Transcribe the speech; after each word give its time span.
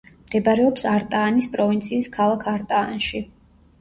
მდებარეობს 0.19 0.85
არტაანის 0.93 1.49
პროვინციის 1.57 2.09
ქალაქ 2.19 2.49
არტაანში. 2.57 3.23